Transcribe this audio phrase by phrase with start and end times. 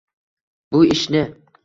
[0.73, 1.23] Bu ishni.